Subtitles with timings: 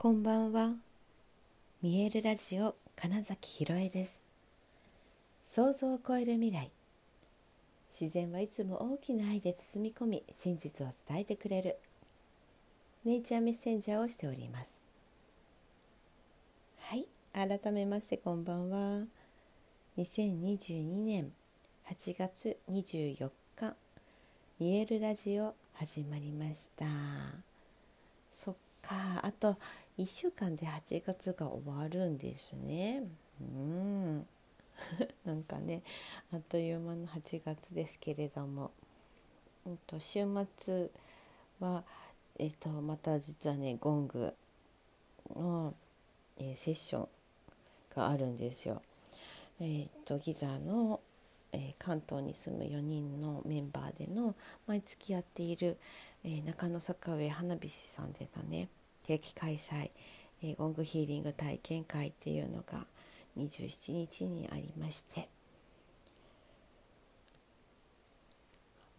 [0.00, 0.74] こんばんは。
[1.82, 4.22] 見えるラジオ金崎ひろえです。
[5.42, 6.70] 想像を超える未来。
[7.90, 11.78] 自然はいつも大きな愛で包み込み、真実を伝えてくれる。
[13.04, 14.84] ネイチャーメッセンジャーをしております。
[16.78, 19.04] はい、改めましてこんばんは。
[19.96, 21.32] 2022年
[21.90, 23.74] 8月24日、
[24.60, 26.86] 見えるラジオ始まりました。
[28.32, 29.56] そっか、あと
[29.98, 33.02] 1週間で8月が終わるんですね。
[33.40, 34.26] うん
[35.26, 35.82] なんかね
[36.32, 38.70] あっという間の8月ですけれども、
[39.66, 40.24] うんと、週
[40.56, 40.88] 末
[41.58, 41.82] は、
[42.38, 44.32] えっと、また実はねゴング
[45.34, 45.74] の、
[46.36, 47.08] えー、セッション
[47.96, 48.80] があるんですよ。
[49.60, 51.00] えー、っとギザの、
[51.50, 54.36] えー、関東に住む4人のメンバーでの
[54.68, 55.76] 毎月やっている、
[56.22, 58.68] え中野坂上花火師さんでだね
[59.08, 59.90] 定期開催、
[60.42, 62.84] えー、ゴングヒーリング体験会っていうのが
[63.38, 65.30] 27日にありまして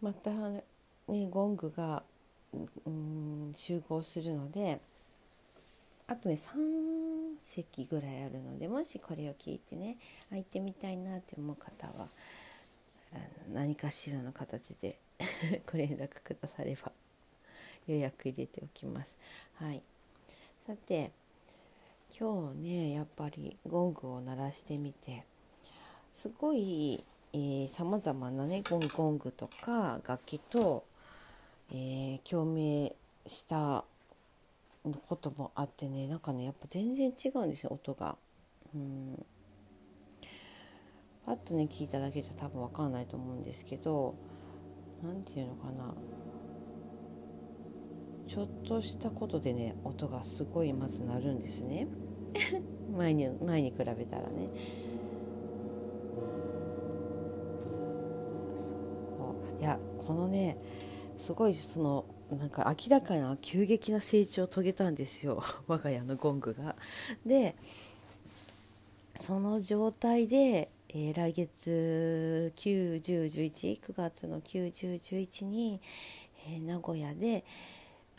[0.02, 0.64] またね
[1.06, 2.02] ゴングが、
[2.84, 4.80] うん、集合するので
[6.08, 9.96] あとね3席ぐらいあるのでもしこれを聞いてね
[10.32, 12.08] 行ってみたいなって思う方は
[13.52, 14.98] 何かしらの形で
[15.70, 16.90] ご連絡くだされば
[17.86, 19.16] 予約入れておきます。
[19.54, 19.80] はい
[20.70, 21.10] さて
[22.16, 25.24] 今日ねやっぱりゴングを鳴らしてみて
[26.14, 27.04] すごい
[27.66, 30.84] さまざまなねゴンゴングとか楽器と、
[31.72, 32.94] えー、共鳴
[33.26, 33.84] した
[35.08, 38.16] こともあってねなんかねやっぱ全然違うんですよ音が。
[38.72, 39.26] うん
[41.26, 44.14] パッとね聞いただけじゃ多分分かんないと思うんですけど
[45.02, 45.92] 何て言うのかな
[48.30, 51.88] ちょっとしたことでね音がすごいまず鳴るんですね。
[52.96, 54.48] 前に前に比べたらね。
[58.56, 58.72] そ
[59.58, 59.60] う。
[59.60, 60.56] いやこのね
[61.16, 65.42] すごいそのなんか明らかな急激な成長を遂げたんですよ。
[65.66, 66.76] 我が家のゴングが。
[67.26, 67.56] で
[69.16, 75.80] その状態で、えー、来月91011 9月の91011に、
[76.46, 77.44] えー、名古屋で、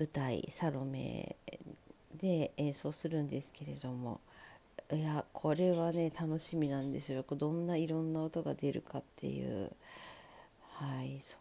[0.01, 1.35] 舞台「サロメ」
[2.17, 4.19] で演奏するんですけれども
[4.91, 7.23] いやこれはね楽しみなんですよ。
[7.29, 9.71] どんないろんな音が出るかっていう。
[10.73, 11.37] はいそ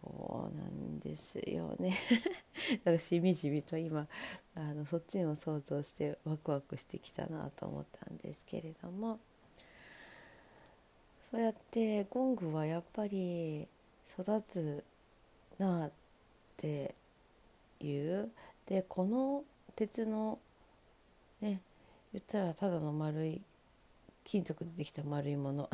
[0.53, 1.97] うなんですよね。
[2.84, 4.06] だかしみじみと今
[4.54, 9.19] あのそっちを想像してワクワクしてきたなと思ったんですけれども。
[11.31, 13.66] そうやってゴングはやっぱり
[14.19, 14.84] 育つ
[15.59, 15.91] なっ
[16.56, 16.94] て
[17.81, 18.31] いう
[18.70, 19.42] でこの
[19.75, 20.38] 鉄の
[21.41, 21.60] ね
[22.12, 23.42] 言ったらただの丸い
[24.25, 25.69] 金属でできた丸いもの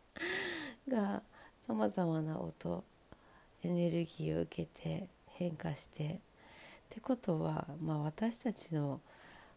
[0.88, 1.22] が
[1.60, 2.82] さまざまな音
[3.62, 6.18] エネルギーを受けて変化してっ
[6.88, 9.00] てことは、まあ、私たちの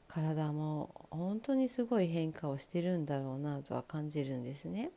[0.10, 4.92] 体も本当にすごい変化をしてるんだろうなとは感じるんですね。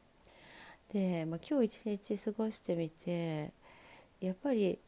[0.93, 3.53] で、まあ、今日一日過ごしてみて
[4.21, 4.79] やっぱり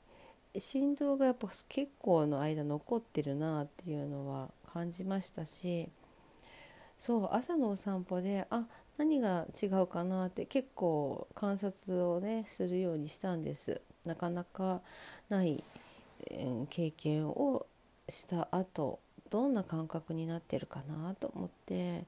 [0.58, 5.88] 振動がやっぱ結構の間残ってるなっていうのは感じましたし
[6.98, 8.64] そう朝のお散歩であ
[8.96, 13.80] 何が違うかなって結構観察をねするようにしたんです。
[14.04, 14.82] なかなか
[15.28, 15.64] ない、
[16.30, 17.66] えー、経験を
[18.08, 19.00] した後
[19.30, 22.04] どんな感覚になってるかなと思って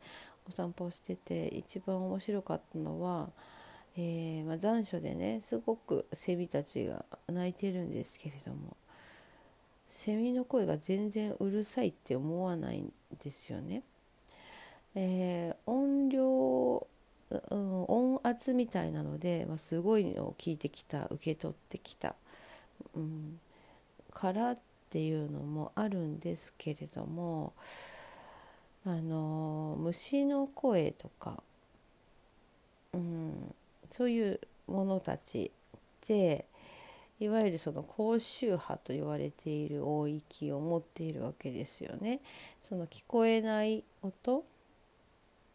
[0.47, 3.31] お散歩してて一番面白かったのは
[3.99, 8.77] えー、まあ、残暑でねすごくセミたちが鳴いてるんですけれども
[9.89, 12.93] セミの声が全然うるさいって思わないん
[13.23, 13.83] ですよね。
[14.95, 16.87] えー、音量、
[17.31, 22.15] うん、音圧みたいなので、まあ、すごいのを聞いてきた受け取ってきた、
[22.95, 23.39] うん、
[24.13, 24.59] からっ
[24.91, 27.53] ていうのもあるんですけれども
[28.87, 31.43] あの虫の声とか、
[32.95, 33.55] うん、
[33.91, 35.51] そういうものたち
[36.07, 36.47] で
[37.19, 42.21] いわゆるその高周波と言われている音域を持っているわけですよね。
[42.63, 44.45] その聞こえない音、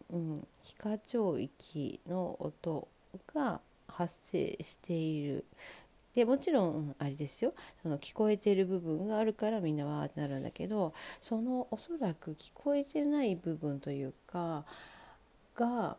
[0.10, 2.88] うん、非課長域の音
[3.34, 5.46] が発生している
[6.16, 14.66] でもちろんあれですよその聞こえてる部分があるからみんなわーってなるんだけどそのおそらく聞こえてない部分というか
[15.56, 15.98] が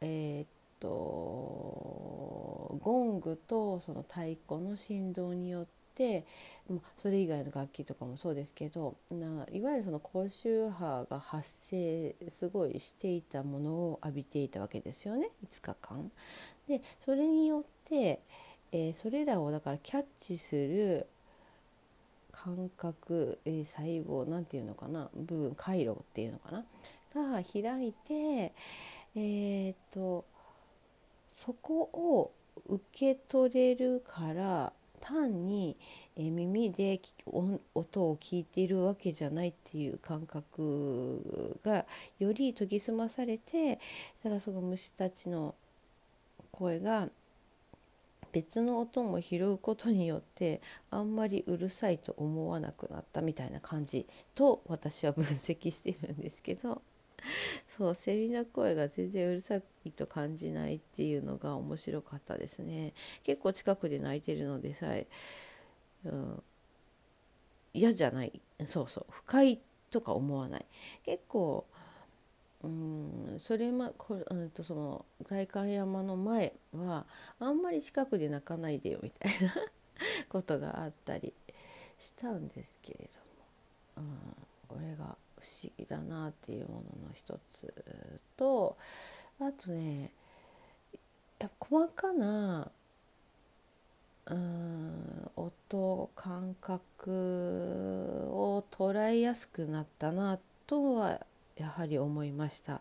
[0.00, 0.46] えー、っ
[0.82, 6.24] とゴングとその太鼓の振動によって、
[6.68, 16.10] まそれ以外の楽器とかもそうですけどないわゆるその高周波が発生すごいしていたものを浴びていたわけですよね5日間。
[16.66, 18.20] でそれによって、
[18.72, 21.06] えー、それらをだからキャッチする
[22.32, 26.64] 感覚、えー、細胞なんていうのかな部分回路っていうのかな
[27.14, 28.52] が開いて
[29.14, 30.24] えー、っと
[31.32, 32.32] そこを
[32.68, 35.76] 受け取れるから単に、
[36.16, 37.00] 耳で
[37.74, 41.86] 音を聞いているわけじゃないっていう感覚が
[42.18, 43.76] より研ぎ澄まされて
[44.22, 45.54] だからその虫たちの
[46.52, 47.08] 声が
[48.32, 56.82] 別の音も拾うことによってあんまりうるさいと思わなくなったみたいな感じと私は分析してるんですけど。
[57.68, 62.94] そうセミの声が全然うるさいと感じないっていうのが面白かったですね。
[63.22, 65.06] 結構近くで泣いてるのでさえ、
[66.04, 66.42] うん、
[67.74, 68.40] 嫌じゃない。
[68.66, 69.06] そうそう。
[69.10, 69.60] 不快
[69.90, 70.66] とか思わない。
[71.04, 71.66] 結構
[72.62, 77.06] うんそれまこうんとその代官山の前は
[77.40, 79.54] あんまり近くで泣かないでよみたいな
[80.30, 81.34] ことがあったり
[81.98, 83.08] したんですけれ
[83.96, 84.08] ども、
[84.70, 87.72] うん、これが不思議だなっていうものの一つ
[88.36, 88.76] と
[89.40, 90.12] あとね
[91.58, 92.70] 細かな
[94.26, 97.10] うん音感覚
[98.30, 101.20] を捉えやすくなったなとは
[101.56, 102.80] やはり思いました。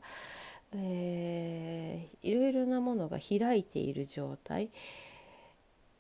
[0.74, 4.70] えー、いろいろなものが開いている状態、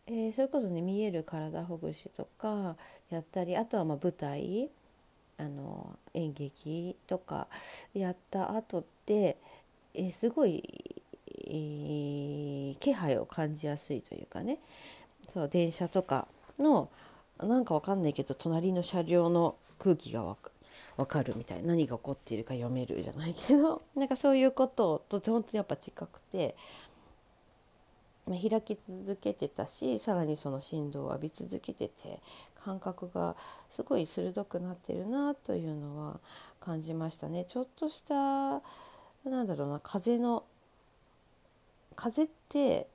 [0.08, 2.78] えー、それこそね見える体ほぐしとか
[3.10, 4.69] やったりあとはま舞台
[5.41, 7.47] あの演劇とか
[7.95, 9.38] やった後って
[9.95, 10.63] えすごい、
[11.47, 14.59] えー、気配を感じやすいというかね。
[15.27, 16.27] そう電車とか
[16.59, 16.89] の
[17.39, 20.51] なんかわかんないけど隣の車両の空気がわか
[20.97, 23.81] 分かるみたい何が起こっているか読めるじゃないけど。
[23.95, 26.55] なんかそういうことと本当にやっぱ近くて、
[28.27, 32.19] まあ、開き続けてたしさらにその振動を浴び続けてて。
[32.63, 33.36] 感覚が
[33.69, 36.19] すごい鋭くなってるなというのは
[36.60, 37.46] 感じましたね。
[37.46, 38.62] ちょっとした
[39.30, 40.44] なんだろうな風の
[41.96, 42.88] 風って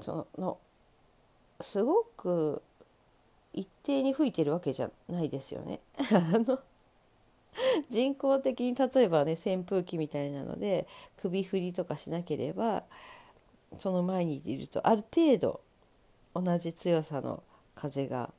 [0.00, 0.58] その
[1.60, 2.62] すごく
[3.52, 5.80] 一定に吹いてるわけじゃないですよね。
[6.12, 6.58] あの
[7.88, 10.86] 人工的に例えばね扇風機みたいなので
[11.16, 12.84] 首振りとかしなければ
[13.78, 15.60] その前にいるとある程度
[16.34, 17.42] 同じ強さの
[17.76, 18.30] 風が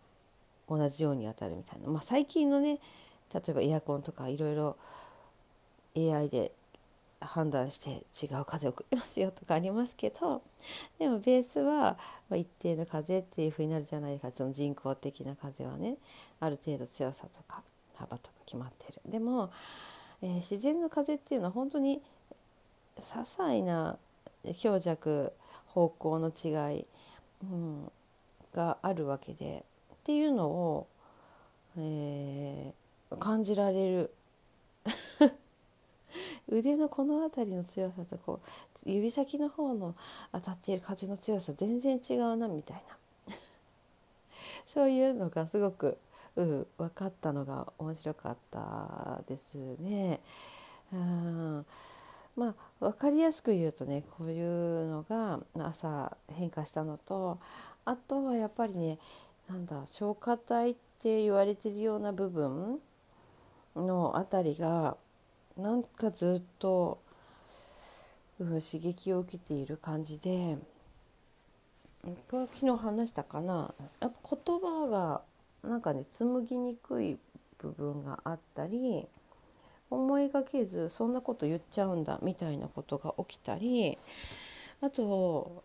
[0.70, 2.80] 同じように当たるみたいな、まあ、最近のね
[3.34, 4.76] 例えばエアコンとかいろいろ
[5.96, 6.52] AI で
[7.20, 10.42] 判断して違う風を送りますよとかありますけど
[11.00, 11.98] でもベースは
[12.32, 14.30] 一定の風っていう風になるじゃないか。
[14.36, 15.96] その人工的な風はね
[16.40, 17.64] ある程度強さとか
[17.96, 19.02] 幅とか決まってる。
[19.10, 19.50] でも、
[20.22, 22.02] えー、自然の風っていうのは本当に
[22.98, 23.98] 些細な
[24.60, 25.34] 強弱
[25.68, 26.86] 方向の違い、
[27.44, 27.92] うん、
[28.58, 29.64] があるわけで
[29.94, 30.88] っていうのを、
[31.78, 34.14] えー、感じられる。
[36.50, 38.40] 腕のこの辺りの強さとこ
[38.86, 39.96] う指先の方の
[40.32, 42.84] 当たっている風の強さ全然違うなみたい
[43.28, 43.36] な。
[44.66, 45.98] そういうのがすごく、
[46.36, 50.20] うん、分かったのが面白かったですね。
[50.92, 51.66] うん。
[52.36, 57.40] まあ、分かりやすく言うとねこういうのが朝変化したのと
[57.88, 58.98] あとはやっぱりね
[59.50, 62.80] なんだ消化体って言われてるような部分
[63.78, 64.98] のあたりが
[65.58, 67.00] なんかずっと、
[68.40, 70.58] うん、刺激を受けている感じで
[72.30, 73.74] これ昨日話したかな。
[74.02, 75.22] やっぱ言葉が
[75.64, 77.18] なんかね紡ぎにくい
[77.58, 79.08] 部分があったり
[79.90, 83.98] 思いがけずそんなこと言っちゃうんだみたいなことが起きたり
[84.82, 85.64] あと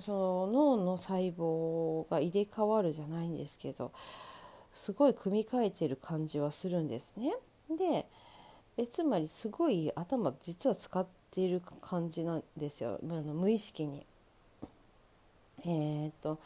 [0.00, 3.92] その脳の細胞が入れ替わるじゃないんですけど
[4.74, 7.34] すごい組み替えてる感じはするんですね。
[7.70, 8.06] で
[8.76, 14.06] えつまりすごい頭実は使っている感じなんですよあの無意識に。
[15.64, 16.38] えー、っと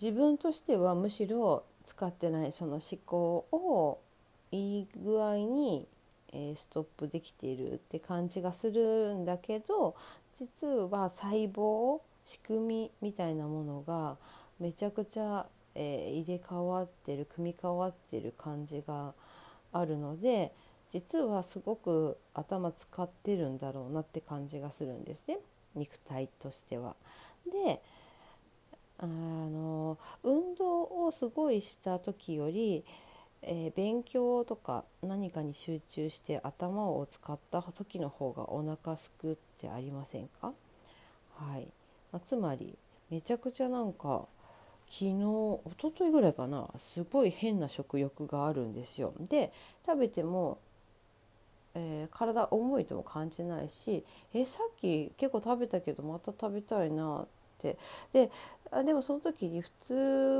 [0.00, 3.98] 自分としてはむしろ使ってないその思考を
[4.50, 5.86] いい具合に、
[6.32, 9.94] え、ストップできているって感じがするんだけど
[10.38, 14.16] 実は細胞仕組みみたいなものが
[14.58, 19.14] めちゃくちゃ、えー、入れ替わってる組み替わってる感じが
[19.72, 20.52] あるので
[20.90, 25.38] 実はすごく頭使ってるんだろうなって感じがするんですね
[25.74, 26.94] 肉体としては。
[27.50, 27.80] で
[28.98, 32.84] あの運動をすごいした時より、
[33.46, 40.52] えー、勉強とか何かに集中して頭を使った時の方がお腹すくってありませんか？
[41.36, 41.68] はい、
[42.10, 42.76] まあ、つまり
[43.10, 44.26] めちゃくちゃなんか
[44.88, 49.12] 昨日一昨日ぐらいかなすごい変な食欲があるんですよ。
[49.20, 49.52] で
[49.86, 50.58] 食べても、
[51.74, 57.26] えー、体重いとも感じないしえさっき結構食べたけどまた食べたいなっ
[57.58, 57.78] て。
[58.12, 58.30] で
[58.70, 59.94] あでもその時に普通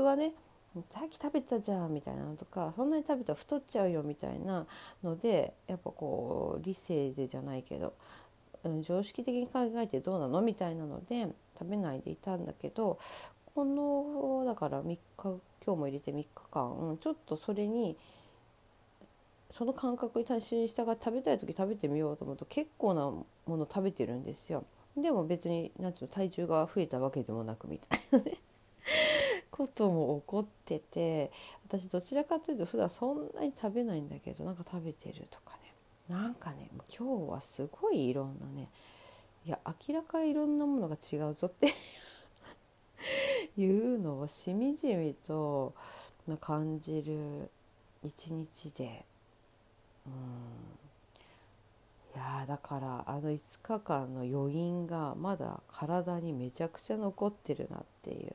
[0.05, 0.33] はね
[0.91, 4.65] さっき食べたじゃんみたいなのとかそんなに食べたら太っちゃうよみたいな
[5.03, 7.93] のでやっぱこう理性でじゃないけど、
[8.63, 10.41] うん、常識的に考えてどうなの？
[10.41, 11.27] みたいなので
[11.57, 12.99] 食べないでいたんだけど
[13.53, 17.95] このだから3日今日も入れて3日間ちょっとそれに
[19.51, 24.65] その感覚に対しに従って食べたい時食べてみようと思うと結構なもの食べてるんですよ。
[24.97, 28.37] でも別に何ていうの体重が増えたわけでもなくみたいなね
[29.55, 31.31] ことも起こってて
[31.65, 35.73] 私どちらかというと普段そんなに食べないんだけどなんか食べてるとかね。
[36.09, 38.67] なんかね今日はすごいいろんなね
[39.45, 39.57] いや
[39.87, 41.73] 明らかいろんなものが違うぞって
[43.57, 45.73] いうのをしみじみと
[46.41, 47.49] 感じる
[48.03, 49.05] 一日で。
[50.05, 50.13] うん。
[52.13, 58.33] いやだからあの5日間の余韻がまだ体にめちゃくちゃ残ってるなっていう。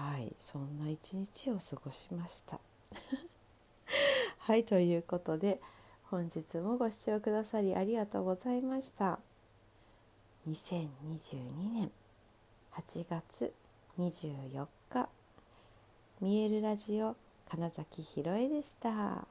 [0.00, 2.58] はいそんな一日を過ごしました。
[4.38, 5.60] はいということで
[6.04, 9.20] 本日もご視聴くださりありがとうございました。
[10.48, 11.92] 2022年
[12.72, 13.52] 8月
[13.98, 15.10] 24日
[16.22, 17.14] 見えるラジオ
[17.50, 19.28] 金崎ひろえでした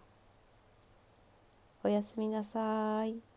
[1.84, 3.29] おやすみなさい